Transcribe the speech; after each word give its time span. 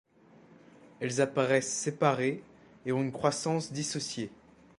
Elles 0.99 1.21
apparaissent 1.21 1.71
séparées 1.71 2.43
et 2.87 2.91
ont 2.91 3.03
une 3.03 3.11
croissance 3.11 3.71
dissociée. 3.71 4.31